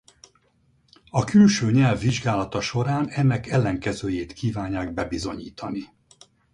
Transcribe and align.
A 1.11 1.23
külső 1.23 1.71
nyelv 1.71 1.99
vizsgálata 1.99 2.61
során 2.61 3.09
ennek 3.09 3.47
ellenkezőjét 3.47 4.33
kívánják 4.33 4.93
bebizonyítani. 4.93 5.83